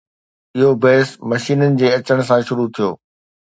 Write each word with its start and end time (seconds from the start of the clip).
اهو 0.59 0.69
بحث 0.83 1.09
مشينن 1.33 1.77
جي 1.83 1.87
اچڻ 1.99 2.19
سان 2.31 2.39
شروع 2.51 2.67
ٿيو. 2.81 2.89